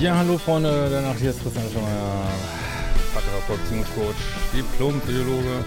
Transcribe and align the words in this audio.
Ja, 0.00 0.14
hallo 0.16 0.36
Freunde 0.36 0.90
der 0.90 1.00
Nacht, 1.00 1.18
hier 1.20 1.30
ist 1.30 1.42
Christian 1.42 1.64
Schemeier, 1.70 2.26
Paartherapeut, 3.14 3.58
Beziehungscoach, 3.62 4.14
Diplom-Psychologe 4.52 5.64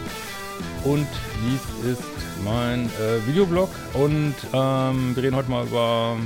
und 0.83 1.07
dies 1.43 1.91
ist 1.91 2.03
mein 2.43 2.85
äh, 2.85 3.25
Videoblog 3.25 3.69
und 3.95 4.35
ähm, 4.53 5.15
wir 5.15 5.23
reden 5.23 5.35
heute 5.35 5.49
mal 5.49 5.65
über 5.65 6.17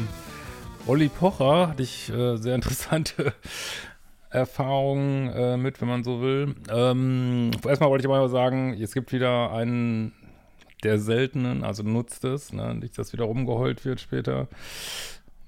Olli 0.86 1.08
Pocher, 1.08 1.70
hatte 1.70 1.84
ich 1.84 2.10
äh, 2.10 2.36
sehr 2.36 2.56
interessante 2.56 3.34
Erfahrungen 4.30 5.30
äh, 5.30 5.56
mit, 5.56 5.80
wenn 5.80 5.88
man 5.88 6.04
so 6.04 6.22
will. 6.22 6.56
Ähm, 6.70 7.52
erstmal 7.66 7.90
wollte 7.90 8.04
ich 8.04 8.10
mal 8.10 8.28
sagen, 8.28 8.74
es 8.82 8.94
gibt 8.94 9.14
wieder 9.14 9.54
einen 9.54 10.14
der 10.84 11.00
seltenen, 11.00 11.64
also 11.64 11.84
nutzt 11.84 12.26
es, 12.26 12.52
ne, 12.52 12.76
nicht, 12.76 12.98
dass 12.98 13.14
wieder 13.14 13.24
rumgeheult 13.24 13.86
wird 13.86 14.02
später. 14.02 14.50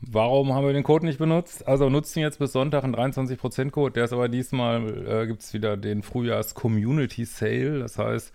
Warum 0.08 0.54
haben 0.54 0.66
wir 0.66 0.74
den 0.74 0.84
Code 0.84 1.06
nicht 1.06 1.18
benutzt? 1.18 1.68
Also 1.68 1.90
nutzen 1.90 2.20
jetzt 2.20 2.38
bis 2.38 2.52
Sonntag 2.52 2.84
einen 2.84 2.96
23% 2.96 3.72
Code. 3.72 3.94
Der 3.94 4.06
ist 4.06 4.14
aber 4.14 4.30
diesmal, 4.30 5.08
äh, 5.08 5.28
gibt 5.28 5.42
es 5.42 5.54
wieder 5.54 5.78
den 5.78 6.04
Frühjahrs-Community 6.04 7.26
Sale. 7.26 7.80
Das 7.80 7.98
heißt, 7.98 8.32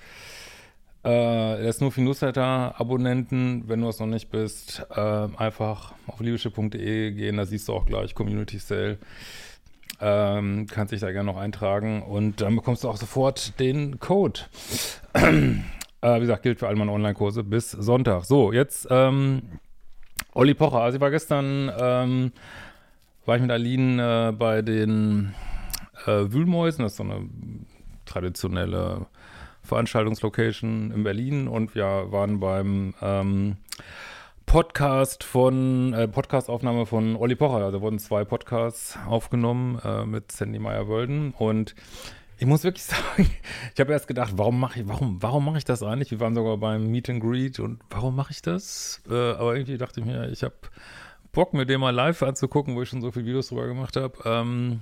äh, 1.04 1.08
der 1.08 1.68
ist 1.68 1.80
nur 1.80 1.92
für 1.92 2.00
Newsletter-Abonnenten. 2.00 3.68
Wenn 3.68 3.80
du 3.82 3.88
es 3.88 4.00
noch 4.00 4.08
nicht 4.08 4.30
bist, 4.30 4.84
äh, 4.90 5.28
einfach 5.36 5.94
auf 6.08 6.18
liebische.de 6.18 7.12
gehen. 7.12 7.36
Da 7.36 7.46
siehst 7.46 7.68
du 7.68 7.72
auch 7.72 7.86
gleich 7.86 8.16
Community 8.16 8.58
Sale. 8.58 8.98
Ähm, 10.00 10.66
kannst 10.68 10.92
dich 10.92 11.00
da 11.00 11.12
gerne 11.12 11.30
noch 11.30 11.38
eintragen 11.38 12.02
und 12.02 12.40
dann 12.40 12.56
bekommst 12.56 12.82
du 12.82 12.88
auch 12.88 12.96
sofort 12.96 13.60
den 13.60 14.00
Code. 14.00 14.40
äh, 15.12 15.20
wie 16.16 16.20
gesagt, 16.20 16.42
gilt 16.42 16.58
für 16.58 16.66
all 16.66 16.74
meine 16.74 16.90
Online-Kurse 16.90 17.44
bis 17.44 17.70
Sonntag. 17.70 18.24
So, 18.24 18.52
jetzt 18.52 18.88
ähm, 18.90 19.42
Olli 20.32 20.54
Pocher, 20.54 20.80
also 20.80 20.96
ich 20.96 21.00
war 21.00 21.10
gestern, 21.10 21.72
ähm, 21.76 22.32
war 23.26 23.36
ich 23.36 23.42
mit 23.42 23.50
Aline 23.50 24.28
äh, 24.28 24.32
bei 24.32 24.62
den 24.62 25.34
äh, 26.06 26.32
Wühlmäusen, 26.32 26.84
das 26.84 26.92
ist 26.92 26.98
so 26.98 27.02
eine 27.02 27.28
traditionelle 28.04 29.06
Veranstaltungslocation 29.62 30.92
in 30.92 31.02
Berlin. 31.02 31.48
Und 31.48 31.74
wir 31.74 32.06
waren 32.10 32.40
beim 32.40 32.94
ähm, 33.02 33.56
Podcast 34.46 35.24
von, 35.24 35.92
äh, 35.94 36.08
Podcastaufnahme 36.08 36.86
von 36.86 37.16
Olli 37.16 37.34
Pocher, 37.34 37.64
also 37.64 37.80
wurden 37.80 37.98
zwei 37.98 38.24
Podcasts 38.24 38.98
aufgenommen 39.06 39.80
äh, 39.84 40.04
mit 40.04 40.32
Sandy 40.32 40.58
Meyer-Wölden. 40.58 41.34
Und 41.38 41.74
ich 42.40 42.46
muss 42.46 42.64
wirklich 42.64 42.84
sagen, 42.84 43.30
ich 43.74 43.80
habe 43.80 43.92
erst 43.92 44.08
gedacht, 44.08 44.32
warum 44.36 44.58
mache 44.58 44.80
ich, 44.80 44.88
warum, 44.88 45.22
warum 45.22 45.44
mache 45.44 45.58
ich 45.58 45.64
das 45.64 45.82
eigentlich? 45.82 46.10
Wir 46.10 46.20
waren 46.20 46.34
sogar 46.34 46.56
beim 46.56 46.90
Meet 46.90 47.10
and 47.10 47.22
Greet 47.22 47.60
und 47.60 47.80
warum 47.90 48.16
mache 48.16 48.32
ich 48.32 48.42
das? 48.42 49.02
Äh, 49.08 49.14
aber 49.14 49.54
irgendwie 49.54 49.76
dachte 49.76 50.00
ich 50.00 50.06
mir, 50.06 50.30
ich 50.30 50.42
habe 50.42 50.54
Bock, 51.32 51.52
mir 51.52 51.66
den 51.66 51.80
mal 51.80 51.94
live 51.94 52.22
anzugucken, 52.22 52.74
wo 52.74 52.82
ich 52.82 52.88
schon 52.88 53.02
so 53.02 53.12
viele 53.12 53.26
Videos 53.26 53.48
drüber 53.48 53.66
gemacht 53.66 53.96
habe. 53.96 54.18
Ähm, 54.24 54.80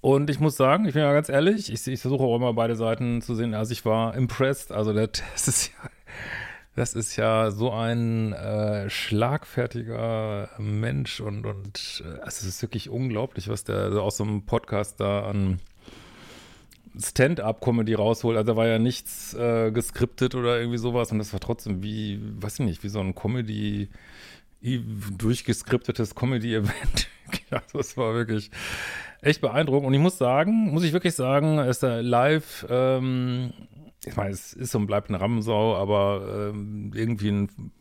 und 0.00 0.28
ich 0.28 0.40
muss 0.40 0.56
sagen, 0.56 0.86
ich 0.86 0.94
bin 0.94 1.02
ja 1.02 1.12
ganz 1.12 1.28
ehrlich, 1.28 1.72
ich, 1.72 1.86
ich 1.86 2.00
versuche 2.00 2.24
auch 2.24 2.36
immer 2.36 2.52
beide 2.52 2.74
Seiten 2.74 3.22
zu 3.22 3.34
sehen. 3.34 3.54
Also 3.54 3.72
ich 3.72 3.84
war 3.84 4.14
impressed. 4.16 4.72
Also 4.72 4.92
das, 4.92 5.10
das 5.32 5.48
ist 5.48 5.68
ja, 5.68 5.90
das 6.74 6.94
ist 6.94 7.16
ja 7.16 7.52
so 7.52 7.70
ein 7.70 8.32
äh, 8.32 8.90
schlagfertiger 8.90 10.50
Mensch 10.58 11.20
und, 11.20 11.46
und 11.46 12.02
äh, 12.04 12.26
es 12.26 12.42
ist 12.42 12.60
wirklich 12.60 12.90
unglaublich, 12.90 13.48
was 13.48 13.62
der 13.62 13.76
also 13.76 14.02
aus 14.02 14.16
so 14.16 14.24
einem 14.24 14.44
Podcast 14.44 14.98
da 14.98 15.26
an 15.26 15.60
Stand-up-Comedy 16.98 17.94
rausholt. 17.94 18.36
Also 18.36 18.52
da 18.52 18.56
war 18.56 18.66
ja 18.66 18.78
nichts 18.78 19.34
äh, 19.34 19.70
geskriptet 19.70 20.34
oder 20.34 20.58
irgendwie 20.58 20.78
sowas 20.78 21.12
und 21.12 21.18
das 21.18 21.32
war 21.32 21.40
trotzdem 21.40 21.82
wie, 21.82 22.20
weiß 22.40 22.60
ich 22.60 22.66
nicht, 22.66 22.82
wie 22.84 22.88
so 22.88 23.00
ein 23.00 23.14
Comedy, 23.14 23.88
durchgeskriptetes 24.62 26.14
Comedy-Event. 26.14 27.08
also 27.50 27.78
es 27.78 27.96
war 27.96 28.14
wirklich 28.14 28.50
echt 29.20 29.40
beeindruckend 29.40 29.88
und 29.88 29.94
ich 29.94 30.00
muss 30.00 30.18
sagen, 30.18 30.70
muss 30.72 30.84
ich 30.84 30.92
wirklich 30.92 31.14
sagen, 31.14 31.58
ist 31.58 31.82
da 31.82 32.00
live, 32.00 32.66
ähm, 32.68 33.52
ich 34.04 34.16
meine, 34.16 34.30
es 34.30 34.52
ist 34.52 34.74
und 34.74 34.86
bleibt 34.86 35.08
eine 35.08 35.20
Rammensau, 35.20 35.76
aber 35.76 36.52
ähm, 36.54 36.92
irgendwie 36.94 37.30
ein 37.30 37.72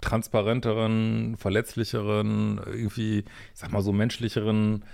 transparenteren, 0.00 1.36
verletzlicheren, 1.36 2.60
irgendwie, 2.66 3.18
ich 3.18 3.24
sag 3.54 3.72
mal 3.72 3.82
so 3.82 3.92
menschlicheren 3.92 4.84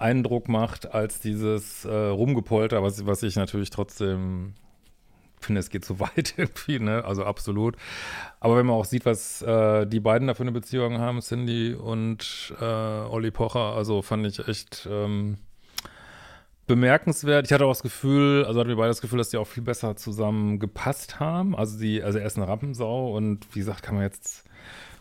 Eindruck 0.00 0.48
macht 0.48 0.94
als 0.94 1.20
dieses 1.20 1.84
äh, 1.84 1.90
Rumgepolter, 1.90 2.82
was, 2.82 3.06
was 3.06 3.22
ich 3.22 3.36
natürlich 3.36 3.70
trotzdem 3.70 4.54
finde, 5.40 5.60
es 5.60 5.70
geht 5.70 5.84
zu 5.84 6.00
weit 6.00 6.34
irgendwie, 6.36 6.78
ne? 6.78 7.04
Also 7.04 7.24
absolut. 7.24 7.76
Aber 8.40 8.56
wenn 8.56 8.66
man 8.66 8.76
auch 8.76 8.84
sieht, 8.84 9.06
was 9.06 9.42
äh, 9.42 9.86
die 9.86 10.00
beiden 10.00 10.28
da 10.28 10.34
für 10.34 10.42
eine 10.42 10.52
Beziehung 10.52 10.98
haben, 10.98 11.20
Cindy 11.20 11.74
und 11.74 12.54
äh, 12.60 12.64
Olli 12.64 13.30
Pocher, 13.30 13.74
also 13.74 14.02
fand 14.02 14.26
ich 14.26 14.46
echt 14.46 14.88
ähm, 14.90 15.38
bemerkenswert. 16.66 17.46
Ich 17.46 17.52
hatte 17.52 17.64
auch 17.64 17.70
das 17.70 17.82
Gefühl, 17.82 18.44
also 18.46 18.60
hatten 18.60 18.68
wir 18.68 18.76
beide 18.76 18.88
das 18.90 19.00
Gefühl, 19.00 19.18
dass 19.18 19.30
die 19.30 19.38
auch 19.38 19.46
viel 19.46 19.62
besser 19.62 19.96
zusammen 19.96 20.58
gepasst 20.58 21.18
haben. 21.18 21.56
Also 21.56 21.78
die, 21.78 22.02
also 22.02 22.18
er 22.18 22.26
ist 22.26 22.36
eine 22.36 22.46
Rampensau 22.46 23.16
und 23.16 23.46
wie 23.54 23.58
gesagt, 23.58 23.82
kann 23.82 23.96
man 23.96 24.04
jetzt 24.04 24.44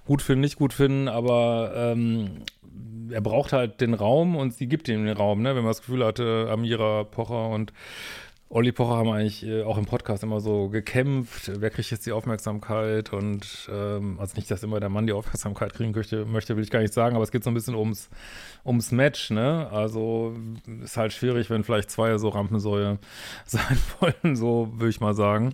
gut 0.09 0.23
finden, 0.23 0.41
nicht 0.41 0.55
gut 0.55 0.73
finden, 0.73 1.07
aber 1.07 1.71
ähm, 1.75 2.41
er 3.11 3.21
braucht 3.21 3.53
halt 3.53 3.79
den 3.79 3.93
Raum 3.93 4.35
und 4.35 4.55
sie 4.55 4.65
gibt 4.65 4.87
ihm 4.87 5.05
den 5.05 5.15
Raum, 5.15 5.43
ne? 5.43 5.49
Wenn 5.49 5.61
man 5.61 5.69
das 5.69 5.81
Gefühl 5.81 6.03
hatte, 6.03 6.47
Amira 6.49 7.03
Pocher 7.03 7.49
und 7.49 7.73
Olli 8.51 8.71
Pocher 8.71 8.97
haben 8.97 9.09
eigentlich 9.09 9.45
äh, 9.45 9.61
auch 9.61 9.77
im 9.77 9.85
Podcast 9.85 10.23
immer 10.23 10.39
so 10.39 10.69
gekämpft, 10.69 11.51
wer 11.61 11.69
kriegt 11.69 11.91
jetzt 11.91 12.07
die 12.07 12.11
Aufmerksamkeit 12.11 13.13
und 13.13 13.69
ähm, 13.71 14.19
also 14.19 14.35
nicht, 14.35 14.49
dass 14.49 14.63
immer 14.63 14.79
der 14.79 14.89
Mann 14.89 15.05
die 15.05 15.13
Aufmerksamkeit 15.13 15.71
kriegen 15.73 15.91
möchte, 15.91 16.25
möchte, 16.25 16.55
will 16.55 16.63
ich 16.63 16.71
gar 16.71 16.79
nicht 16.79 16.93
sagen, 16.93 17.15
aber 17.15 17.23
es 17.23 17.31
geht 17.31 17.43
so 17.43 17.51
ein 17.51 17.53
bisschen 17.53 17.75
ums, 17.75 18.09
ums 18.65 18.91
Match, 18.91 19.29
ne? 19.29 19.69
Also 19.71 20.35
ist 20.83 20.97
halt 20.97 21.13
schwierig, 21.13 21.51
wenn 21.51 21.63
vielleicht 21.63 21.91
zwei 21.91 22.17
so 22.17 22.29
Rampensäue 22.29 22.97
sein 23.45 23.77
wollen, 23.99 24.35
so 24.35 24.69
würde 24.73 24.89
ich 24.89 24.99
mal 24.99 25.13
sagen. 25.13 25.53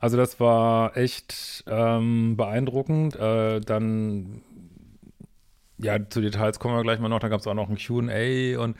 Also 0.00 0.16
das 0.16 0.40
war 0.40 0.96
echt 0.96 1.62
ähm, 1.68 2.36
beeindruckend. 2.36 3.14
Äh, 3.14 3.60
dann 3.60 4.42
ja, 5.78 5.96
zu 6.08 6.20
Details 6.20 6.58
kommen 6.58 6.74
wir 6.74 6.82
gleich 6.82 6.98
mal 6.98 7.08
noch. 7.08 7.20
Da 7.20 7.28
gab 7.28 7.40
es 7.40 7.46
auch 7.46 7.54
noch 7.54 7.68
ein 7.68 7.76
QA 7.76 8.60
und 8.60 8.76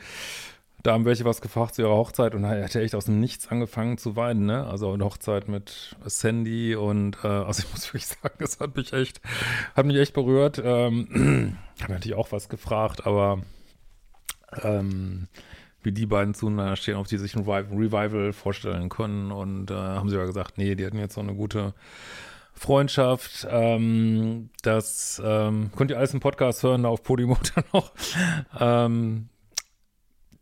da 0.83 0.93
haben 0.93 1.05
welche 1.05 1.25
was 1.25 1.41
gefragt 1.41 1.75
zu 1.75 1.81
ihrer 1.81 1.95
Hochzeit 1.95 2.33
und 2.35 2.43
er 2.43 2.63
hatte 2.63 2.81
echt 2.81 2.95
aus 2.95 3.05
dem 3.05 3.19
Nichts 3.19 3.47
angefangen 3.49 3.97
zu 3.97 4.15
weinen, 4.15 4.45
ne? 4.45 4.65
Also 4.65 4.93
eine 4.93 5.03
Hochzeit 5.03 5.47
mit 5.47 5.95
Sandy 6.05 6.75
und 6.75 7.17
äh, 7.23 7.27
also 7.27 7.63
ich 7.63 7.71
muss 7.71 7.87
wirklich 7.87 8.07
sagen, 8.07 8.35
das 8.39 8.59
hat 8.59 8.75
mich 8.75 8.93
echt, 8.93 9.21
hat 9.75 9.85
mich 9.85 9.97
echt 9.97 10.13
berührt. 10.13 10.61
Ähm, 10.63 11.57
habe 11.81 11.93
natürlich 11.93 12.17
auch 12.17 12.31
was 12.31 12.47
gefragt, 12.47 13.05
aber 13.05 13.41
ähm, 14.63 15.27
wie 15.81 15.91
die 15.91 16.05
beiden 16.05 16.33
zueinander 16.33 16.75
stehen, 16.75 16.95
ob 16.95 17.07
die 17.07 17.17
sich 17.17 17.35
ein 17.35 17.43
Revival 17.43 18.33
vorstellen 18.33 18.89
können 18.89 19.31
und 19.31 19.71
äh, 19.71 19.75
haben 19.75 20.09
sie 20.09 20.17
ja 20.17 20.25
gesagt, 20.25 20.57
nee, 20.57 20.75
die 20.75 20.85
hatten 20.85 20.97
jetzt 20.97 21.15
so 21.15 21.21
eine 21.21 21.35
gute 21.35 21.73
Freundschaft. 22.53 23.47
Ähm, 23.49 24.49
das 24.61 25.21
ähm, 25.23 25.71
könnt 25.75 25.91
ihr 25.91 25.97
alles 25.97 26.13
im 26.13 26.19
Podcast 26.19 26.63
hören, 26.63 26.83
da 26.83 26.89
auf 26.89 27.03
Podimo 27.03 27.37
dann 27.55 27.63
noch. 27.71 27.93
Ähm, 28.59 29.29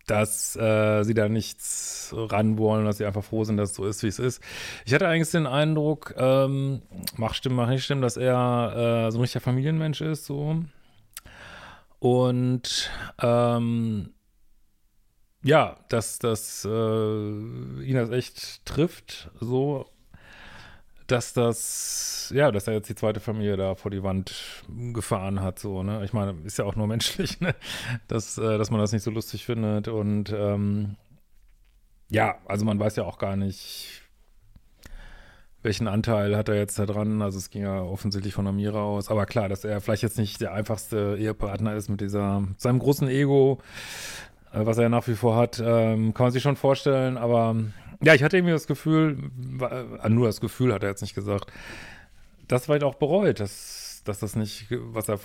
dass 0.07 0.55
äh, 0.55 1.03
sie 1.03 1.13
da 1.13 1.29
nichts 1.29 2.13
ran 2.15 2.57
wollen, 2.57 2.85
dass 2.85 2.97
sie 2.97 3.05
einfach 3.05 3.23
froh 3.23 3.43
sind, 3.43 3.57
dass 3.57 3.71
es 3.71 3.75
so 3.75 3.85
ist, 3.85 4.03
wie 4.03 4.07
es 4.07 4.19
ist. 4.19 4.41
Ich 4.85 4.93
hatte 4.93 5.07
eigentlich 5.07 5.29
den 5.31 5.45
Eindruck, 5.45 6.15
ähm, 6.17 6.81
mach 7.17 7.33
stimmen, 7.33 7.55
mach 7.55 7.69
nicht 7.69 7.83
stimmen, 7.83 8.01
dass 8.01 8.17
er 8.17 9.07
äh, 9.07 9.11
so 9.11 9.17
ein 9.17 9.21
richtiger 9.21 9.41
Familienmensch 9.41 10.01
ist, 10.01 10.25
so. 10.25 10.63
Und 11.99 12.91
ähm, 13.21 14.13
ja, 15.43 15.77
dass, 15.89 16.19
dass 16.19 16.65
äh, 16.65 16.69
ihn 16.69 17.95
das 17.95 18.09
echt 18.09 18.65
trifft, 18.65 19.29
so 19.39 19.89
dass 21.07 21.33
das, 21.33 22.31
ja, 22.35 22.51
dass 22.51 22.67
er 22.67 22.73
jetzt 22.73 22.89
die 22.89 22.95
zweite 22.95 23.19
Familie 23.19 23.57
da 23.57 23.75
vor 23.75 23.91
die 23.91 24.03
Wand 24.03 24.63
gefahren 24.93 25.41
hat, 25.41 25.59
so, 25.59 25.83
ne? 25.83 26.03
Ich 26.03 26.13
meine, 26.13 26.35
ist 26.43 26.57
ja 26.57 26.65
auch 26.65 26.75
nur 26.75 26.87
menschlich, 26.87 27.39
ne? 27.39 27.55
Dass, 28.07 28.37
äh, 28.37 28.57
dass 28.57 28.69
man 28.69 28.79
das 28.79 28.91
nicht 28.91 29.03
so 29.03 29.11
lustig 29.11 29.45
findet. 29.45 29.87
Und 29.87 30.33
ähm, 30.33 30.95
ja, 32.09 32.37
also 32.45 32.65
man 32.65 32.79
weiß 32.79 32.95
ja 32.97 33.03
auch 33.03 33.17
gar 33.17 33.35
nicht, 33.35 34.03
welchen 35.63 35.87
Anteil 35.87 36.35
hat 36.35 36.49
er 36.49 36.55
jetzt 36.55 36.77
da 36.79 36.85
dran? 36.85 37.21
Also 37.21 37.37
es 37.37 37.49
ging 37.49 37.63
ja 37.63 37.81
offensichtlich 37.81 38.33
von 38.33 38.47
Amira 38.47 38.81
aus. 38.81 39.09
Aber 39.09 39.25
klar, 39.25 39.49
dass 39.49 39.63
er 39.63 39.81
vielleicht 39.81 40.03
jetzt 40.03 40.17
nicht 40.17 40.39
der 40.39 40.53
einfachste 40.53 41.17
Ehepartner 41.19 41.75
ist 41.75 41.89
mit 41.89 42.01
dieser, 42.01 42.43
seinem 42.57 42.79
großen 42.79 43.07
Ego, 43.07 43.59
äh, 44.53 44.65
was 44.65 44.77
er 44.77 44.89
nach 44.89 45.07
wie 45.07 45.15
vor 45.15 45.35
hat, 45.35 45.61
ähm, 45.63 46.13
kann 46.13 46.27
man 46.27 46.31
sich 46.31 46.43
schon 46.43 46.55
vorstellen. 46.55 47.17
Aber 47.17 47.55
ja, 48.01 48.13
ich 48.13 48.23
hatte 48.23 48.37
irgendwie 48.37 48.53
das 48.53 48.67
Gefühl, 48.67 49.31
äh, 50.01 50.09
nur 50.09 50.27
das 50.27 50.41
Gefühl 50.41 50.73
hat 50.73 50.83
er 50.83 50.89
jetzt 50.89 51.01
nicht 51.01 51.15
gesagt, 51.15 51.51
das 52.47 52.65
vielleicht 52.65 52.83
auch 52.83 52.95
bereut, 52.95 53.39
dass, 53.39 54.01
dass 54.05 54.19
das 54.19 54.35
nicht, 54.35 54.67
was 54.69 55.09
er 55.09 55.19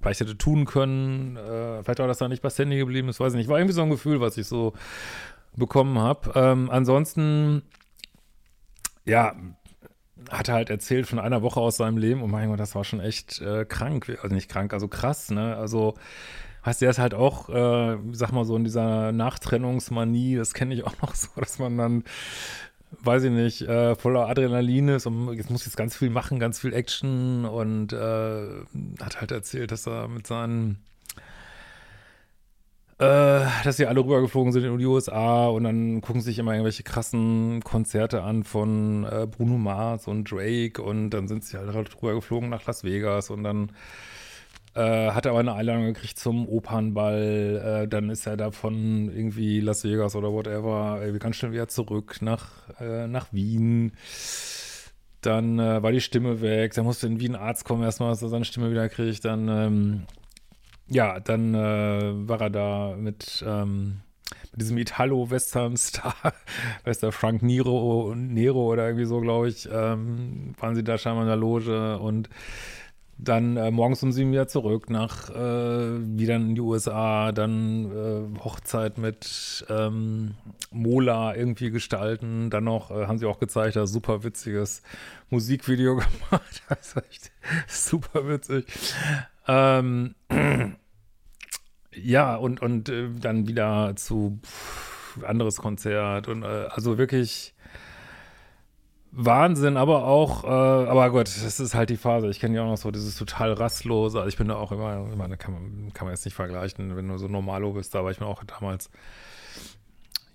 vielleicht 0.00 0.20
hätte 0.20 0.36
tun 0.36 0.64
können, 0.64 1.36
äh, 1.36 1.82
vielleicht 1.82 2.00
auch, 2.00 2.06
dass 2.06 2.20
er 2.20 2.28
nicht 2.28 2.42
bei 2.42 2.50
Sandy 2.50 2.76
geblieben 2.76 3.08
ist, 3.08 3.20
weiß 3.20 3.32
ich 3.32 3.38
nicht. 3.38 3.48
War 3.48 3.58
irgendwie 3.58 3.74
so 3.74 3.82
ein 3.82 3.90
Gefühl, 3.90 4.20
was 4.20 4.36
ich 4.36 4.46
so 4.46 4.74
bekommen 5.56 5.98
habe. 5.98 6.32
Ähm, 6.34 6.70
ansonsten, 6.70 7.62
ja, 9.04 9.34
hat 10.30 10.48
er 10.48 10.54
halt 10.54 10.70
erzählt 10.70 11.06
von 11.06 11.18
einer 11.18 11.42
Woche 11.42 11.60
aus 11.60 11.76
seinem 11.76 11.98
Leben 11.98 12.22
und 12.22 12.30
mein 12.30 12.48
Gott, 12.48 12.60
das 12.60 12.74
war 12.74 12.84
schon 12.84 13.00
echt 13.00 13.40
äh, 13.40 13.64
krank, 13.64 14.18
also 14.22 14.34
nicht 14.34 14.50
krank, 14.50 14.72
also 14.72 14.88
krass, 14.88 15.30
ne? 15.30 15.56
Also 15.56 15.94
heißt, 16.64 16.80
der 16.80 16.90
ist 16.90 16.98
halt 16.98 17.14
auch, 17.14 17.48
äh, 17.48 17.98
sag 18.12 18.32
mal 18.32 18.44
so 18.44 18.56
in 18.56 18.64
dieser 18.64 19.12
Nachtrennungsmanie, 19.12 20.36
das 20.36 20.54
kenne 20.54 20.74
ich 20.74 20.84
auch 20.84 20.94
noch 21.02 21.14
so, 21.14 21.28
dass 21.36 21.58
man 21.58 21.76
dann 21.76 22.04
weiß 23.02 23.24
ich 23.24 23.30
nicht, 23.30 23.62
äh, 23.62 23.96
voller 23.96 24.28
Adrenalin 24.28 24.88
ist 24.88 25.06
und 25.06 25.34
jetzt 25.34 25.50
muss 25.50 25.64
jetzt 25.64 25.76
ganz 25.76 25.96
viel 25.96 26.10
machen, 26.10 26.38
ganz 26.38 26.60
viel 26.60 26.72
Action 26.72 27.44
und 27.44 27.92
äh, 27.92 28.46
hat 29.00 29.20
halt 29.20 29.32
erzählt, 29.32 29.72
dass 29.72 29.86
er 29.86 30.08
mit 30.08 30.26
seinen 30.26 30.78
äh, 32.98 33.46
dass 33.64 33.76
sie 33.76 33.86
alle 33.86 34.00
rübergeflogen 34.00 34.52
sind 34.52 34.64
in 34.64 34.78
die 34.78 34.86
USA 34.86 35.48
und 35.48 35.64
dann 35.64 36.00
gucken 36.00 36.22
sich 36.22 36.38
immer 36.38 36.52
irgendwelche 36.52 36.84
krassen 36.84 37.62
Konzerte 37.64 38.22
an 38.22 38.44
von 38.44 39.04
äh, 39.04 39.26
Bruno 39.26 39.58
Mars 39.58 40.06
und 40.06 40.30
Drake 40.30 40.80
und 40.80 41.10
dann 41.10 41.26
sind 41.26 41.44
sie 41.44 41.58
halt 41.58 41.74
rübergeflogen 41.74 42.48
nach 42.48 42.64
Las 42.66 42.84
Vegas 42.84 43.30
und 43.30 43.42
dann 43.42 43.72
äh, 44.74 45.10
hat 45.12 45.24
er 45.24 45.30
aber 45.30 45.40
eine 45.40 45.54
Einladung 45.54 45.84
gekriegt 45.84 46.18
zum 46.18 46.48
Opernball. 46.48 47.84
Äh, 47.84 47.88
dann 47.88 48.10
ist 48.10 48.26
er 48.26 48.36
da 48.36 48.50
von 48.50 49.08
irgendwie 49.14 49.60
Las 49.60 49.84
Vegas 49.84 50.16
oder 50.16 50.32
whatever 50.32 51.00
äh, 51.02 51.16
ganz 51.18 51.36
schnell 51.36 51.52
wieder 51.52 51.68
zurück 51.68 52.18
nach, 52.20 52.48
äh, 52.80 53.06
nach 53.06 53.32
Wien. 53.32 53.92
Dann 55.20 55.58
äh, 55.58 55.82
war 55.82 55.92
die 55.92 56.00
Stimme 56.00 56.40
weg. 56.40 56.74
Dann 56.74 56.84
musste 56.84 57.06
in 57.06 57.20
Wien 57.20 57.36
Arzt 57.36 57.64
kommen, 57.64 57.84
erstmal, 57.84 58.10
dass 58.10 58.22
er 58.22 58.28
seine 58.28 58.44
Stimme 58.44 58.70
wieder 58.70 58.88
kriegt. 58.88 59.24
Dann, 59.24 59.48
ähm, 59.48 60.02
ja, 60.88 61.20
dann 61.20 61.54
äh, 61.54 62.28
war 62.28 62.40
er 62.40 62.50
da 62.50 62.96
mit, 62.98 63.44
ähm, 63.46 64.00
mit 64.50 64.60
diesem 64.60 64.76
Italo-Western-Star, 64.76 66.14
du, 67.00 67.12
Frank 67.12 67.42
Nero, 67.42 68.12
Nero 68.16 68.72
oder 68.72 68.86
irgendwie 68.86 69.06
so, 69.06 69.20
glaube 69.20 69.48
ich, 69.48 69.68
ähm, 69.70 70.52
waren 70.58 70.74
sie 70.74 70.84
da 70.84 70.98
scheinbar 70.98 71.22
in 71.22 71.28
der 71.28 71.36
Loge 71.36 71.98
und 71.98 72.28
dann 73.16 73.56
äh, 73.56 73.70
morgens 73.70 74.02
um 74.02 74.12
sieben 74.12 74.32
wieder 74.32 74.48
zurück 74.48 74.90
nach 74.90 75.30
äh, 75.30 75.34
wieder 75.34 76.36
in 76.36 76.54
die 76.54 76.60
USA, 76.60 77.32
dann 77.32 77.90
äh, 78.36 78.40
Hochzeit 78.40 78.98
mit 78.98 79.64
ähm, 79.68 80.34
Mola 80.70 81.34
irgendwie 81.34 81.70
gestalten. 81.70 82.50
Dann 82.50 82.64
noch 82.64 82.90
äh, 82.90 83.06
haben 83.06 83.18
sie 83.18 83.26
auch 83.26 83.38
gezeigt, 83.38 83.76
ein 83.76 83.86
super 83.86 84.24
witziges 84.24 84.82
Musikvideo 85.30 85.96
gemacht. 86.30 86.62
Das 86.68 86.88
ist 86.88 86.96
echt 86.96 87.32
super 87.68 88.28
witzig. 88.28 88.66
Ähm, 89.46 90.14
ja, 91.92 92.36
und, 92.36 92.60
und 92.62 92.88
äh, 92.88 93.08
dann 93.20 93.46
wieder 93.46 93.94
zu 93.96 94.40
pff, 94.42 95.24
anderes 95.24 95.56
Konzert 95.56 96.28
und 96.28 96.42
äh, 96.42 96.66
also 96.70 96.98
wirklich 96.98 97.54
Wahnsinn, 99.16 99.76
aber 99.76 100.04
auch, 100.06 100.42
äh, 100.42 100.48
aber 100.48 101.10
Gott, 101.10 101.28
das 101.28 101.60
ist 101.60 101.74
halt 101.74 101.90
die 101.90 101.96
Phase. 101.96 102.28
Ich 102.30 102.40
kenne 102.40 102.56
ja 102.56 102.62
auch 102.62 102.68
noch 102.68 102.76
so 102.76 102.90
dieses 102.90 103.16
total 103.16 103.52
rastlose. 103.52 104.18
Also 104.18 104.28
ich 104.28 104.36
bin 104.36 104.48
da 104.48 104.56
auch 104.56 104.72
immer, 104.72 105.08
immer 105.12 105.28
da 105.28 105.36
kann 105.36 105.54
man, 105.54 105.92
kann 105.94 106.06
man 106.06 106.14
jetzt 106.14 106.24
nicht 106.24 106.34
vergleichen, 106.34 106.96
wenn 106.96 107.06
du 107.06 107.16
so 107.16 107.28
normalo 107.28 107.72
bist, 107.72 107.94
aber 107.94 108.10
ich 108.10 108.18
bin 108.18 108.26
auch 108.26 108.42
damals 108.42 108.90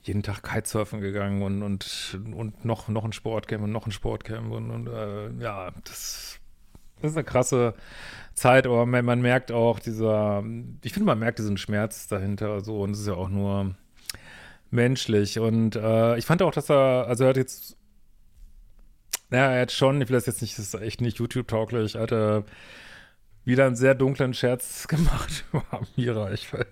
jeden 0.04 0.24
Tag 0.24 0.44
Kitesurfen 0.44 1.02
gegangen 1.02 1.42
und, 1.42 1.62
und, 1.62 2.20
und 2.34 2.64
noch, 2.64 2.88
noch 2.88 3.04
ein 3.04 3.12
Sportcamp 3.12 3.64
und 3.64 3.72
noch 3.74 3.86
ein 3.86 3.92
Sportcamp 3.92 4.50
und, 4.52 4.72
und 4.72 4.88
äh, 4.88 5.30
ja, 5.42 5.72
das, 5.84 6.40
das 7.02 7.12
ist 7.12 7.18
eine 7.18 7.26
krasse 7.26 7.74
Zeit, 8.34 8.66
aber 8.66 8.86
man, 8.86 9.04
man 9.04 9.22
merkt 9.22 9.52
auch 9.52 9.80
dieser, 9.80 10.42
ich 10.84 10.94
finde, 10.94 11.06
man 11.06 11.20
merkt 11.20 11.40
diesen 11.40 11.58
Schmerz 11.58 12.08
dahinter 12.08 12.62
so 12.62 12.82
und 12.82 12.92
es 12.92 13.02
ist 13.02 13.08
ja 13.08 13.16
auch 13.16 13.30
nur 13.30 13.76
menschlich 14.72 15.38
und 15.38 15.76
äh, 15.76 16.18
ich 16.18 16.26
fand 16.26 16.42
auch, 16.42 16.52
dass 16.52 16.70
er, 16.70 17.08
also 17.08 17.26
er 17.26 17.32
hat 17.32 17.38
jetzt 17.38 17.76
naja, 19.30 19.52
er 19.52 19.62
hat 19.62 19.72
schon, 19.72 20.02
ich 20.02 20.10
will 20.10 20.16
das 20.16 20.26
jetzt 20.26 20.42
nicht, 20.42 20.58
das 20.58 20.74
ist 20.74 20.82
echt 20.82 21.02
nicht 21.02 21.20
YouTube-tauglich, 21.20 21.96
hat 21.96 22.12
er 22.12 22.44
wieder 23.46 23.66
einen 23.66 23.76
sehr 23.76 23.96
dunklen 23.96 24.34
Scherz 24.34 24.88
gemacht 24.88 25.46
über 25.52 25.66
Amira. 25.72 26.32
Ich 26.32 26.52
will, 26.54 26.66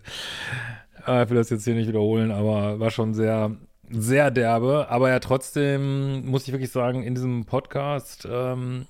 äh, 1.06 1.24
ich 1.24 1.30
will 1.30 1.38
das 1.38 1.50
jetzt 1.50 1.66
hier 1.66 1.76
nicht 1.76 1.88
wiederholen, 1.88 2.32
aber 2.32 2.80
war 2.80 2.92
schon 2.92 3.14
sehr, 3.14 3.56
sehr 3.90 4.32
derbe. 4.32 4.88
Aber 4.90 5.10
ja, 5.10 5.20
trotzdem 5.20 6.26
muss 6.26 6.48
ich 6.48 6.52
wirklich 6.52 6.72
sagen, 6.72 7.04
in 7.04 7.16
diesem 7.16 7.46
Podcast 7.46 8.28
ähm, 8.30 8.86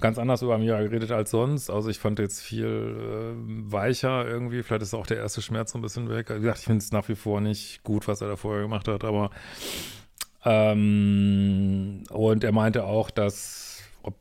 ganz 0.00 0.18
anders 0.18 0.42
über 0.42 0.54
Amira 0.54 0.80
geredet 0.82 1.10
als 1.10 1.30
sonst. 1.30 1.70
Also 1.70 1.88
ich 1.88 1.98
fand 1.98 2.18
jetzt 2.18 2.40
viel 2.40 2.66
äh, 2.66 3.72
weicher 3.72 4.26
irgendwie. 4.26 4.62
Vielleicht 4.62 4.82
ist 4.82 4.94
auch 4.94 5.06
der 5.06 5.18
erste 5.18 5.42
Schmerz 5.42 5.72
so 5.72 5.78
ein 5.78 5.82
bisschen 5.82 6.08
weg. 6.08 6.30
Wie 6.30 6.40
gesagt, 6.40 6.58
ich 6.60 6.64
finde 6.64 6.78
es 6.78 6.92
nach 6.92 7.08
wie 7.08 7.16
vor 7.16 7.40
nicht 7.40 7.82
gut, 7.82 8.06
was 8.06 8.20
er 8.20 8.28
da 8.28 8.36
vorher 8.36 8.62
gemacht 8.62 8.88
hat, 8.88 9.04
aber 9.04 9.30
ähm, 10.44 12.04
und 12.10 12.44
er 12.44 12.52
meinte 12.52 12.84
auch, 12.84 13.10
dass, 13.10 13.82
ob, 14.02 14.14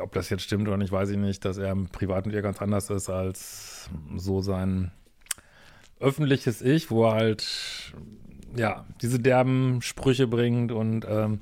ob 0.00 0.12
das 0.12 0.30
jetzt 0.30 0.42
stimmt 0.42 0.68
oder 0.68 0.76
nicht, 0.76 0.92
weiß 0.92 1.10
ich 1.10 1.16
nicht, 1.16 1.44
dass 1.44 1.58
er 1.58 1.72
im 1.72 1.88
Privaten 1.88 2.30
ihr 2.30 2.42
ganz 2.42 2.62
anders 2.62 2.90
ist 2.90 3.10
als 3.10 3.90
so 4.16 4.40
sein 4.40 4.92
öffentliches 6.00 6.62
Ich, 6.62 6.90
wo 6.90 7.06
er 7.06 7.14
halt, 7.14 7.94
ja, 8.56 8.84
diese 9.02 9.18
derben 9.18 9.82
Sprüche 9.82 10.26
bringt 10.26 10.70
und, 10.70 11.06
ähm, 11.08 11.40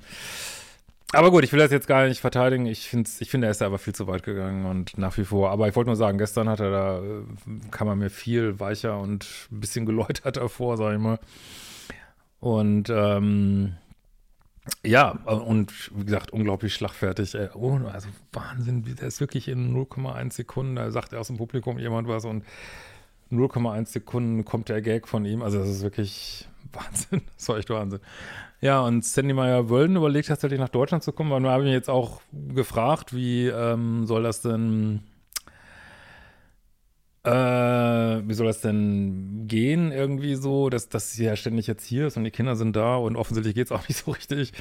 aber 1.15 1.31
gut, 1.31 1.45
ich 1.45 1.53
will 1.53 1.59
das 1.59 1.71
jetzt 1.71 1.87
gar 1.87 2.07
nicht 2.07 2.23
verteidigen. 2.23 2.65
Ich, 2.65 2.89
find's, 2.89 3.21
ich 3.21 3.31
finde, 3.31 3.47
er 3.47 3.51
ist 3.51 3.61
da 3.61 3.67
aber 3.67 3.79
viel 3.79 3.95
zu 3.95 4.07
weit 4.07 4.23
gegangen 4.23 4.65
und 4.65 4.97
nach 4.97 5.19
wie 5.19 5.25
vor. 5.25 5.51
Aber 5.51 5.69
ich 5.69 5.77
wollte 5.77 5.91
nur 5.91 5.97
sagen, 5.97 6.17
gestern 6.17 6.49
hat 6.49 6.61
er 6.61 6.71
da, 6.71 6.99
äh, 7.01 7.23
kam 7.71 7.89
er 7.89 7.97
mir 7.97 8.09
viel 8.09 8.59
weicher 8.61 8.99
und 8.99 9.27
ein 9.51 9.61
bisschen 9.61 9.85
geläutert 9.85 10.39
davor, 10.39 10.79
sag 10.79 10.95
ich 10.95 10.99
mal. 10.99 11.19
Und 12.41 12.89
ähm, 12.89 13.77
ja, 14.85 15.11
und 15.11 15.91
wie 15.97 16.05
gesagt, 16.05 16.33
unglaublich 16.33 16.75
schlagfertig. 16.75 17.37
Oh, 17.55 17.81
also 17.93 18.09
Wahnsinn, 18.33 18.85
der 18.85 19.09
ist 19.09 19.21
wirklich 19.21 19.49
in 19.49 19.75
0,1 19.75 20.33
Sekunden, 20.33 20.77
da 20.77 20.91
sagt 20.91 21.13
er 21.13 21.21
aus 21.21 21.27
dem 21.27 21.37
Publikum 21.37 21.79
jemand 21.79 22.07
was 22.07 22.25
und 22.25 22.45
0,1 23.33 23.87
Sekunden 23.87 24.45
kommt 24.45 24.69
der 24.69 24.83
Gag 24.83 25.09
von 25.09 25.25
ihm. 25.25 25.43
Also 25.43 25.59
das 25.59 25.69
ist 25.69 25.83
wirklich 25.83 26.49
Wahnsinn, 26.73 27.23
das 27.37 27.49
war 27.49 27.59
echt 27.59 27.71
Wahnsinn. 27.71 28.01
Ja, 28.61 28.81
und 28.83 29.05
Sandy 29.05 29.35
Meyer 29.35 29.69
Wölden 29.69 29.97
überlegt 29.97 30.29
tatsächlich 30.29 30.61
nach 30.61 30.69
Deutschland 30.69 31.03
zu 31.03 31.13
kommen, 31.13 31.33
weil 31.33 31.41
wir 31.41 31.51
haben 31.51 31.67
ihn 31.67 31.73
jetzt 31.73 31.91
auch 31.91 32.21
gefragt, 32.55 33.13
wie 33.13 33.49
ähm, 33.49 34.07
soll 34.07 34.23
das 34.23 34.43
denn 34.43 35.01
äh, 37.25 37.31
wie 37.31 38.35
soll 38.35 38.47
das 38.47 38.61
denn 38.61 39.47
gehen 39.47 39.93
irgendwie 39.93 40.35
so, 40.35 40.71
dass, 40.71 40.89
dass 40.89 41.13
sie 41.13 41.25
ja 41.25 41.37
ständig 41.37 41.67
jetzt 41.67 41.85
hier 41.85 42.09
ist 42.09 42.17
und 42.17 42.25
die 42.25 42.31
Kinder 42.31 42.57
sind 42.57 42.75
da 42.75 42.97
und 42.97 43.17
offensichtlich 43.17 43.55
geht 43.55 43.67
es 43.67 43.73
auch 43.73 43.87
nicht 43.89 44.05
so 44.05 44.11
richtig, 44.11 44.53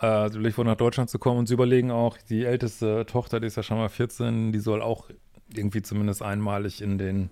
äh, 0.00 0.06
natürlich 0.06 0.54
vor 0.54 0.64
nach 0.64 0.76
Deutschland 0.76 1.10
zu 1.10 1.18
kommen 1.18 1.38
und 1.40 1.46
sie 1.46 1.54
überlegen 1.54 1.90
auch, 1.90 2.16
die 2.16 2.44
älteste 2.44 3.04
Tochter, 3.06 3.40
die 3.40 3.46
ist 3.46 3.56
ja 3.56 3.62
schon 3.62 3.76
mal 3.76 3.88
14, 3.88 4.52
die 4.52 4.58
soll 4.58 4.82
auch 4.82 5.10
irgendwie 5.54 5.82
zumindest 5.82 6.22
einmalig 6.22 6.80
in 6.80 6.96
den 6.96 7.30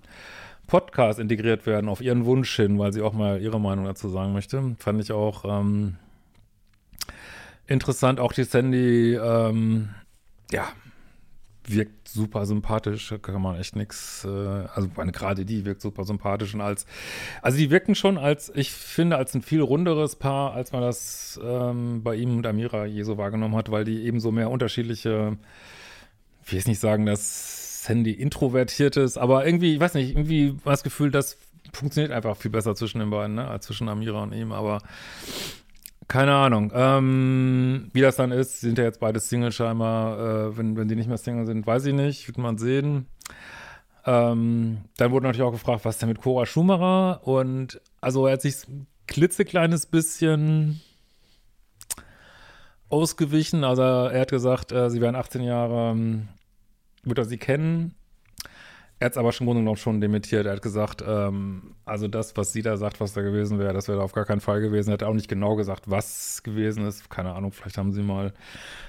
Podcast 0.67 1.19
integriert 1.19 1.65
werden, 1.65 1.89
auf 1.89 1.99
ihren 1.99 2.25
Wunsch 2.25 2.55
hin, 2.55 2.77
weil 2.77 2.93
sie 2.93 3.01
auch 3.01 3.13
mal 3.13 3.41
ihre 3.41 3.59
Meinung 3.59 3.85
dazu 3.85 4.07
sagen 4.07 4.33
möchte. 4.33 4.75
Fand 4.77 5.01
ich 5.01 5.11
auch 5.11 5.45
ähm, 5.45 5.95
interessant, 7.65 8.19
auch 8.19 8.33
die 8.33 8.43
Sandy, 8.43 9.15
ähm, 9.15 9.89
ja, 10.51 10.67
wirkt 11.73 12.07
super 12.07 12.45
sympathisch, 12.45 13.13
kann 13.21 13.41
man 13.41 13.59
echt 13.59 13.75
nichts, 13.75 14.25
äh, 14.25 14.27
also 14.27 14.89
meine, 14.95 15.11
gerade 15.11 15.45
die 15.45 15.65
wirkt 15.65 15.81
super 15.81 16.03
sympathisch 16.03 16.53
und 16.53 16.61
als, 16.61 16.85
also 17.41 17.57
die 17.57 17.69
wirken 17.69 17.95
schon 17.95 18.17
als, 18.17 18.51
ich 18.55 18.71
finde, 18.71 19.17
als 19.17 19.33
ein 19.35 19.41
viel 19.41 19.61
runderes 19.61 20.15
Paar, 20.15 20.53
als 20.53 20.71
man 20.71 20.81
das 20.81 21.39
ähm, 21.43 22.03
bei 22.03 22.15
ihm 22.15 22.37
und 22.37 22.47
Amira 22.47 22.85
je 22.85 23.03
so 23.03 23.17
wahrgenommen 23.17 23.55
hat, 23.55 23.71
weil 23.71 23.85
die 23.85 24.03
eben 24.03 24.19
so 24.19 24.31
mehr 24.31 24.49
unterschiedliche, 24.49 25.37
ich 26.45 26.51
will 26.51 26.59
jetzt 26.59 26.67
nicht 26.67 26.79
sagen, 26.79 27.05
dass 27.05 27.83
Sandy 27.83 28.11
introvertiert 28.11 28.97
ist, 28.97 29.17
aber 29.17 29.45
irgendwie, 29.45 29.75
ich 29.75 29.79
weiß 29.79 29.93
nicht, 29.93 30.11
irgendwie 30.11 30.55
war 30.63 30.73
das 30.73 30.83
Gefühl, 30.83 31.11
das 31.11 31.37
funktioniert 31.73 32.11
einfach 32.11 32.35
viel 32.35 32.51
besser 32.51 32.75
zwischen 32.75 32.99
den 32.99 33.09
beiden, 33.09 33.35
ne, 33.35 33.47
als 33.47 33.65
zwischen 33.65 33.89
Amira 33.89 34.23
und 34.23 34.33
ihm, 34.33 34.51
aber 34.51 34.81
keine 36.09 36.33
Ahnung. 36.33 36.71
Ähm, 36.73 37.89
wie 37.93 38.01
das 38.01 38.17
dann 38.17 38.31
ist, 38.31 38.59
sind 38.59 38.77
ja 38.77 38.83
jetzt 38.83 38.99
beide 38.99 39.19
Single 39.19 39.51
scheinbar. 39.51 40.19
Äh, 40.49 40.57
wenn, 40.57 40.75
wenn 40.75 40.87
die 40.87 40.95
nicht 40.95 41.07
mehr 41.07 41.17
Single 41.17 41.45
sind, 41.45 41.65
weiß 41.65 41.85
ich 41.85 41.93
nicht. 41.93 42.27
Wird 42.27 42.39
man 42.39 42.57
sehen. 42.57 43.05
Ähm, 44.05 44.79
dann 44.97 45.11
wurde 45.11 45.27
natürlich 45.27 45.47
auch 45.47 45.51
gefragt, 45.51 45.85
was 45.85 45.99
denn 45.99 46.09
mit 46.09 46.19
Cora 46.19 46.45
Schumacher? 46.45 47.25
Und 47.27 47.79
also 48.01 48.25
er 48.25 48.33
hat 48.33 48.41
sich 48.41 48.67
ein 48.67 48.87
klitzekleines 49.07 49.85
bisschen 49.85 50.81
ausgewichen. 52.89 53.63
Also 53.63 53.83
er 53.83 54.21
hat 54.21 54.31
gesagt, 54.31 54.71
äh, 54.71 54.89
sie 54.89 55.01
wären 55.01 55.15
18 55.15 55.43
Jahre, 55.43 55.91
ähm, 55.91 56.27
wird 57.03 57.19
er 57.19 57.25
sie 57.25 57.37
kennen. 57.37 57.93
Er 59.01 59.05
hat 59.05 59.13
es 59.13 59.17
aber 59.17 59.31
schon 59.31 59.47
im 59.47 59.53
Grunde 59.53 59.77
schon 59.77 60.01
dementiert. 60.01 60.45
Er 60.45 60.53
hat 60.53 60.61
gesagt, 60.61 61.01
ähm, 61.07 61.75
also 61.85 62.09
das, 62.09 62.35
was 62.35 62.51
sie 62.51 62.61
da 62.61 62.75
sagt, 62.75 62.99
was 62.99 63.13
da 63.13 63.21
gewesen 63.21 63.57
wäre, 63.57 63.71
das 63.71 63.87
wäre 63.87 64.03
auf 64.03 64.11
gar 64.11 64.25
keinen 64.25 64.41
Fall 64.41 64.59
gewesen. 64.59 64.89
Er 64.89 64.93
hat 64.93 65.03
auch 65.03 65.13
nicht 65.13 65.29
genau 65.29 65.55
gesagt, 65.55 65.89
was 65.89 66.43
gewesen 66.43 66.85
ist. 66.85 67.09
Keine 67.09 67.33
Ahnung, 67.33 67.53
vielleicht 67.53 67.77
haben 67.77 67.93
sie 67.93 68.01
mal 68.01 68.33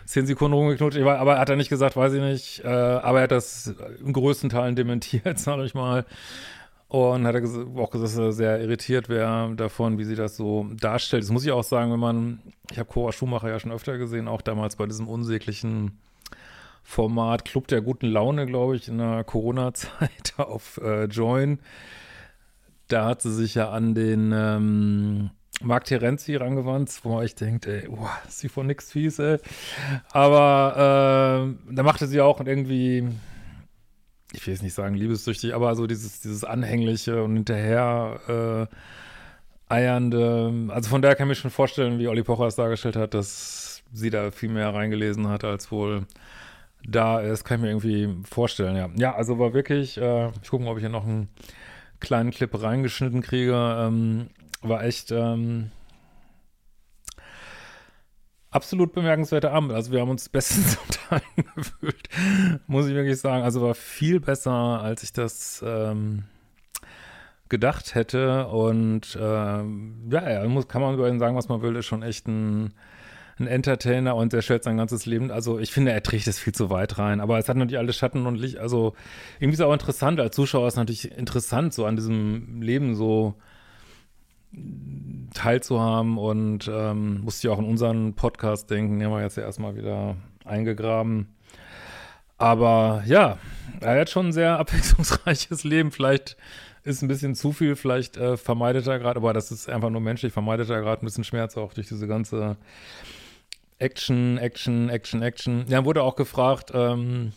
zehn 0.07 0.27
Sekunden 0.27 0.55
rumgeknutscht. 0.55 0.99
Aber 0.99 1.39
hat 1.39 1.49
er 1.49 1.55
nicht 1.55 1.69
gesagt, 1.69 1.97
weiß 1.97 2.15
ich 2.15 2.23
nicht. 2.23 2.65
Äh, 2.65 2.69
aber 2.69 3.19
er 3.19 3.25
hat 3.25 3.31
das 3.31 3.73
im 4.05 4.13
größten 4.13 4.51
Teilen 4.51 4.75
dementiert, 4.75 5.39
sage 5.39 5.65
ich 5.65 5.75
mal. 5.75 6.05
Und 6.89 7.25
hat 7.25 7.37
er 7.37 7.45
auch 7.77 7.91
gesagt, 7.93 8.05
dass 8.05 8.17
er 8.17 8.33
sehr 8.33 8.61
irritiert 8.61 9.09
wäre 9.09 9.55
davon, 9.55 9.97
wie 9.99 10.05
sie 10.05 10.17
das 10.17 10.37
so 10.37 10.67
darstellt. 10.81 11.23
Das 11.23 11.31
muss 11.31 11.45
ich 11.45 11.53
auch 11.53 11.63
sagen, 11.63 11.93
wenn 11.93 12.01
man, 12.01 12.41
ich 12.73 12.81
habe 12.81 12.89
Cora 12.89 13.13
Schumacher 13.13 13.49
ja 13.49 13.61
schon 13.61 13.71
öfter 13.71 13.97
gesehen, 13.97 14.27
auch 14.27 14.43
damals 14.43 14.75
bei 14.75 14.87
diesem 14.87 15.07
unsäglichen 15.07 16.01
Format 16.91 17.45
Club 17.45 17.69
der 17.69 17.83
guten 17.83 18.09
Laune, 18.09 18.47
glaube 18.47 18.75
ich, 18.75 18.89
in 18.89 18.99
der 18.99 19.23
Corona-Zeit 19.23 20.35
auf 20.39 20.81
äh, 20.83 21.05
Join. 21.05 21.61
Da 22.89 23.07
hat 23.07 23.23
sie 23.23 23.33
sich 23.33 23.55
ja 23.55 23.71
an 23.71 23.95
den 23.95 24.33
ähm, 24.35 25.31
Marc 25.63 25.85
Terenzi 25.85 26.35
rangewandt, 26.35 26.91
wo 27.05 27.15
man 27.15 27.25
echt 27.25 27.41
denkt, 27.41 27.67
ey, 27.67 27.89
boah, 27.89 28.11
ist 28.27 28.41
sie 28.41 28.49
von 28.49 28.67
nix 28.67 28.91
fies, 28.91 29.21
ey. 29.21 29.39
Aber 30.11 31.47
äh, 31.69 31.75
da 31.75 31.83
machte 31.85 32.09
sie 32.09 32.21
auch 32.21 32.41
irgendwie, 32.41 33.07
ich 34.33 34.45
will 34.45 34.55
jetzt 34.55 34.65
nicht 34.65 34.75
sagen 34.75 34.97
liebessüchtig, 34.97 35.55
aber 35.55 35.77
so 35.77 35.87
dieses, 35.87 36.21
dieses 36.23 36.43
Anhängliche 36.43 37.23
und 37.23 37.37
hinterher 37.37 38.69
äh, 39.69 39.73
eiernde. 39.73 40.53
Also 40.71 40.91
von 40.91 41.03
daher 41.03 41.15
kann 41.15 41.27
ich 41.27 41.37
mir 41.37 41.41
schon 41.41 41.53
vorstellen, 41.53 42.01
wie 42.01 42.09
Olli 42.09 42.25
Pocher 42.25 42.49
es 42.49 42.57
dargestellt 42.57 42.97
hat, 42.97 43.15
dass 43.15 43.85
sie 43.93 44.11
da 44.11 44.33
viel 44.33 44.49
mehr 44.49 44.75
reingelesen 44.75 45.29
hat, 45.29 45.45
als 45.45 45.71
wohl 45.71 46.05
da 46.87 47.21
ist, 47.21 47.45
kann 47.45 47.59
ich 47.59 47.63
mir 47.63 47.69
irgendwie 47.69 48.25
vorstellen, 48.29 48.77
ja. 48.77 48.89
Ja, 48.97 49.15
also 49.15 49.39
war 49.39 49.53
wirklich, 49.55 49.99
äh, 49.99 50.31
ich 50.43 50.51
gucke 50.51 50.65
mal, 50.65 50.71
ob 50.71 50.79
ich 50.79 50.83
hier 50.83 50.89
noch 50.89 51.05
einen 51.05 51.29
kleinen 52.01 52.31
Clip 52.31 52.51
reingeschnitten 52.61 53.23
kriege, 53.23 53.55
ähm, 53.55 54.31
war 54.63 54.83
echt 54.85 55.11
ähm, 55.13 55.71
absolut 58.51 58.93
bemerkenswerter 58.93 59.53
Abend. 59.53 59.73
Also 59.73 59.93
wir 59.93 60.01
haben 60.01 60.11
uns 60.11 60.29
bestens 60.31 60.79
unterhalten 60.87 61.45
gefühlt, 61.55 62.09
muss 62.67 62.87
ich 62.87 62.95
wirklich 62.95 63.19
sagen. 63.19 63.43
Also 63.43 63.63
war 63.63 63.75
viel 63.75 64.21
besser, 64.21 64.53
als 64.53 65.03
ich 65.03 65.13
das 65.13 65.63
ähm, 65.67 66.25
gedacht 67.49 67.95
hätte 67.95 68.47
und 68.49 69.19
ähm, 69.21 70.09
ja, 70.11 70.31
ja, 70.31 70.49
muss, 70.49 70.69
kann 70.69 70.83
man 70.83 70.95
über 70.95 71.09
ihn 71.09 71.19
sagen, 71.19 71.37
was 71.37 71.49
man 71.49 71.63
will, 71.63 71.77
ist 71.77 71.87
schon 71.87 72.03
echt 72.03 72.27
ein 72.29 72.75
ein 73.41 73.47
Entertainer 73.47 74.15
und 74.15 74.33
der 74.33 74.43
stellt 74.43 74.63
sein 74.63 74.77
ganzes 74.77 75.07
Leben, 75.07 75.31
also 75.31 75.59
ich 75.59 75.73
finde, 75.73 75.93
er 75.93 76.03
trägt 76.03 76.27
es 76.27 76.39
viel 76.39 76.55
zu 76.55 76.71
weit 76.71 76.99
rein, 76.99 77.21
aber 77.21 77.39
es 77.39 77.49
hat 77.49 77.57
natürlich 77.57 77.79
alle 77.79 77.93
Schatten 77.93 78.27
und 78.27 78.37
Licht, 78.37 78.59
also 78.59 78.95
irgendwie 79.39 79.55
ist 79.55 79.61
es 79.61 79.67
auch 79.67 79.73
interessant, 79.73 80.21
als 80.21 80.37
Zuschauer 80.37 80.69
ist 80.69 80.75
es 80.75 80.79
natürlich 80.79 81.17
interessant, 81.17 81.75
so 81.75 81.87
an 81.87 81.97
diesem 81.97 82.63
Leben 82.63 82.95
so 82.95 83.35
teilzuhaben. 85.35 86.19
Und 86.19 86.71
ähm, 86.73 87.21
musste 87.23 87.47
ich 87.47 87.53
auch 87.53 87.59
in 87.59 87.65
unseren 87.65 88.15
Podcast 88.15 88.71
denken, 88.71 88.99
den 88.99 89.09
haben 89.09 89.17
wir 89.17 89.23
jetzt 89.23 89.37
ja 89.37 89.45
erstmal 89.45 89.77
wieder 89.77 90.17
eingegraben. 90.45 91.35
Aber 92.39 93.03
ja, 93.07 93.39
er 93.81 94.01
hat 94.01 94.11
schon 94.11 94.29
ein 94.29 94.33
sehr 94.33 94.59
abwechslungsreiches 94.59 95.65
Leben. 95.65 95.91
Vielleicht 95.91 96.37
ist 96.83 97.03
ein 97.03 97.09
bisschen 97.09 97.35
zu 97.35 97.53
viel, 97.53 97.77
vielleicht 97.77 98.17
äh, 98.17 98.39
vermeidet 98.39 98.87
er 98.87 98.99
gerade, 98.99 99.19
aber 99.19 99.35
das 99.35 99.51
ist 99.51 99.69
einfach 99.69 99.91
nur 99.91 100.01
menschlich, 100.01 100.33
vermeidet 100.33 100.71
er 100.71 100.81
gerade 100.81 101.05
ein 101.05 101.07
bisschen 101.07 101.25
Schmerz 101.25 101.59
auch 101.59 101.75
durch 101.75 101.89
diese 101.89 102.09
ganze 102.09 102.57
Action, 103.81 104.39
Action, 104.39 104.91
Action, 104.91 105.23
Action. 105.23 105.65
Ja, 105.69 105.85
wurde 105.85 106.03
auch 106.03 106.15
gefragt, 106.15 106.71
ähm, 106.75 107.33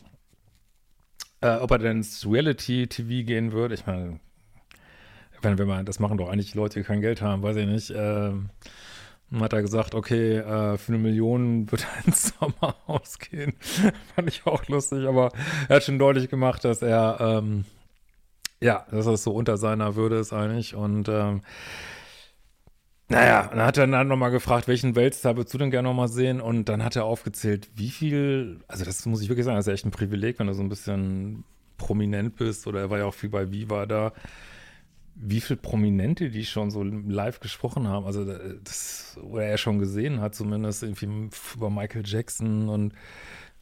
äh, 1.41 1.55
ob 1.55 1.71
er 1.71 1.79
denn 1.79 1.97
ins 1.97 2.25
Reality-TV 2.29 3.25
gehen 3.25 3.53
würde. 3.53 3.73
Ich 3.73 3.85
meine, 3.85 4.19
wenn, 5.41 5.57
wenn 5.57 5.67
man, 5.67 5.85
das 5.85 5.99
machen 5.99 6.17
doch 6.17 6.29
eigentlich 6.29 6.53
Leute, 6.53 6.79
die 6.79 6.85
kein 6.85 7.01
Geld 7.01 7.21
haben, 7.21 7.43
weiß 7.43 7.55
ich 7.57 7.67
nicht. 7.67 7.93
Ähm, 7.95 8.49
hat 9.39 9.53
er 9.53 9.61
gesagt, 9.61 9.95
okay, 9.95 10.37
äh, 10.37 10.77
für 10.77 10.91
eine 10.91 11.01
Million 11.01 11.71
wird 11.71 11.85
er 11.85 12.05
ins 12.05 12.33
Sommerhaus 12.37 13.19
gehen. 13.19 13.53
Fand 14.15 14.27
ich 14.27 14.45
auch 14.45 14.67
lustig, 14.67 15.07
aber 15.07 15.31
er 15.69 15.77
hat 15.77 15.83
schon 15.83 15.97
deutlich 15.97 16.29
gemacht, 16.29 16.65
dass 16.65 16.81
er, 16.81 17.17
ähm, 17.19 17.63
ja, 18.61 18.85
dass 18.91 19.05
das 19.05 19.23
so 19.23 19.31
unter 19.31 19.57
seiner 19.57 19.95
Würde 19.95 20.17
ist 20.17 20.33
eigentlich. 20.33 20.75
Und 20.75 21.07
ähm, 21.07 21.41
naja, 23.13 23.47
dann 23.51 23.61
hat 23.61 23.77
er 23.77 23.85
dann 23.85 24.07
nochmal 24.07 24.31
gefragt, 24.31 24.67
welchen 24.67 24.95
Weltstar 24.95 25.37
würdest 25.37 25.53
du 25.53 25.59
denn 25.59 25.69
gerne 25.69 25.87
nochmal 25.87 26.07
sehen? 26.07 26.41
Und 26.41 26.67
dann 26.67 26.83
hat 26.83 26.95
er 26.95 27.05
aufgezählt, 27.05 27.69
wie 27.75 27.91
viel, 27.91 28.59
also 28.67 28.83
das 28.83 29.05
muss 29.05 29.21
ich 29.21 29.29
wirklich 29.29 29.45
sagen, 29.45 29.55
das 29.55 29.67
ist 29.67 29.73
echt 29.73 29.85
ein 29.85 29.91
Privileg, 29.91 30.39
wenn 30.39 30.47
du 30.47 30.53
so 30.53 30.63
ein 30.63 30.69
bisschen 30.69 31.43
prominent 31.77 32.35
bist, 32.37 32.65
oder 32.65 32.79
er 32.79 32.89
war 32.89 32.97
ja 32.97 33.05
auch 33.05 33.13
viel 33.13 33.29
bei 33.29 33.51
Viva 33.51 33.85
da, 33.85 34.13
wie 35.15 35.41
viele 35.41 35.57
Prominente, 35.57 36.31
die 36.31 36.43
schon 36.43 36.71
so 36.71 36.81
live 36.81 37.39
gesprochen 37.39 37.87
haben, 37.87 38.05
also 38.07 38.25
das, 38.25 39.19
oder 39.21 39.43
er 39.43 39.57
schon 39.59 39.77
gesehen 39.77 40.19
hat, 40.19 40.33
zumindest 40.33 40.81
irgendwie 40.81 41.29
über 41.55 41.69
Michael 41.69 42.03
Jackson 42.05 42.67
und 42.67 42.93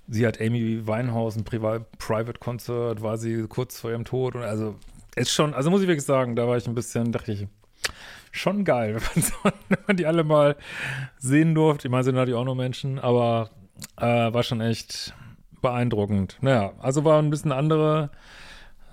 sie 0.07 0.25
hat 0.25 0.39
Amy 0.39 0.87
Winehouse 0.87 1.35
ein 1.35 1.43
Private 1.43 2.39
Concert, 2.39 3.01
war 3.01 3.17
sie 3.17 3.47
kurz 3.49 3.79
vor 3.79 3.91
ihrem 3.91 4.05
Tod 4.05 4.35
und 4.35 4.43
also 4.43 4.75
ist 5.15 5.31
schon, 5.33 5.53
also 5.53 5.69
muss 5.69 5.81
ich 5.81 5.87
wirklich 5.87 6.05
sagen, 6.05 6.37
da 6.37 6.47
war 6.47 6.55
ich 6.55 6.67
ein 6.67 6.75
bisschen, 6.75 7.11
dachte 7.11 7.33
ich, 7.33 7.47
schon 8.31 8.63
geil, 8.63 8.97
wenn 9.13 9.79
man, 9.87 9.97
die 9.97 10.05
alle 10.05 10.23
mal 10.23 10.55
sehen 11.17 11.55
durfte. 11.55 11.87
Ich 11.87 11.91
meine, 11.91 12.03
sind 12.03 12.15
natürlich 12.15 12.39
auch 12.39 12.45
nur 12.45 12.55
Menschen, 12.55 12.99
aber 12.99 13.49
äh, 13.97 14.33
war 14.33 14.43
schon 14.43 14.61
echt 14.61 15.13
beeindruckend. 15.61 16.37
Naja, 16.41 16.73
also 16.79 17.05
war 17.05 17.21
ein 17.21 17.29
bisschen 17.29 17.51
andere 17.51 18.09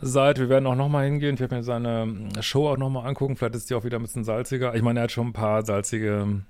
Seite. 0.01 0.43
Wir 0.43 0.49
werden 0.49 0.67
auch 0.67 0.75
nochmal 0.75 1.07
hingehen. 1.07 1.35
Ich 1.35 1.41
werde 1.41 1.57
mir 1.57 1.63
seine 1.63 2.29
Show 2.41 2.69
auch 2.69 2.77
nochmal 2.77 3.07
angucken. 3.07 3.37
Vielleicht 3.37 3.55
ist 3.55 3.71
die 3.71 3.75
auch 3.75 3.85
wieder 3.85 3.99
ein 3.99 4.03
bisschen 4.03 4.25
salziger. 4.25 4.75
Ich 4.75 4.83
meine, 4.83 5.01
er 5.01 5.05
hat 5.05 5.13
schon 5.13 5.29
ein 5.29 5.33
paar 5.33 5.65
salzige 5.65 6.43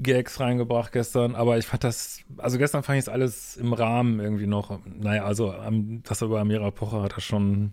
Gags 0.00 0.38
reingebracht 0.38 0.92
gestern, 0.92 1.34
aber 1.34 1.58
ich 1.58 1.66
fand 1.66 1.82
das, 1.82 2.20
also 2.36 2.58
gestern 2.58 2.82
fand 2.82 2.98
ich 2.98 3.04
es 3.04 3.08
alles 3.08 3.56
im 3.56 3.72
Rahmen 3.72 4.20
irgendwie 4.20 4.46
noch. 4.46 4.78
Naja, 4.84 5.24
also 5.24 5.54
das 6.04 6.22
über 6.22 6.40
Amira 6.40 6.70
Pocher 6.70 7.02
hat 7.02 7.14
er 7.14 7.20
schon 7.20 7.72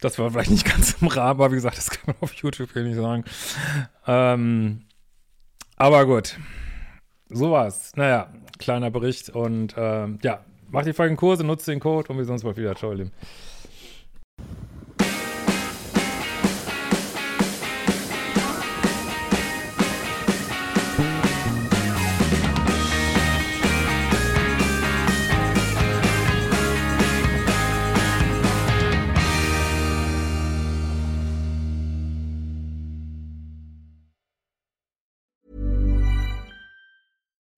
das 0.00 0.18
war 0.18 0.30
vielleicht 0.30 0.50
nicht 0.50 0.64
ganz 0.64 0.96
im 1.00 1.08
Rahmen, 1.08 1.40
aber 1.40 1.50
wie 1.50 1.56
gesagt, 1.56 1.78
das 1.78 1.90
kann 1.90 2.02
man 2.06 2.16
auf 2.20 2.34
YouTube 2.34 2.72
hier 2.72 2.82
nicht 2.82 2.96
sagen. 2.96 3.24
Ähm, 4.06 4.82
aber 5.76 6.06
gut, 6.06 6.38
so 7.28 7.50
war's. 7.50 7.92
Naja, 7.96 8.32
kleiner 8.58 8.90
Bericht 8.90 9.30
und 9.30 9.74
ähm, 9.76 10.18
ja, 10.22 10.44
macht 10.70 10.86
die 10.86 10.92
folgenden 10.92 11.18
Kurse, 11.18 11.44
nutzt 11.44 11.68
den 11.68 11.80
Code 11.80 12.08
und 12.08 12.18
wir 12.18 12.24
sehen 12.24 12.34
uns 12.34 12.44
bald 12.44 12.56
wieder. 12.56 12.74
Ciao, 12.74 12.92
ihr 12.92 12.98
Lieben. 12.98 13.12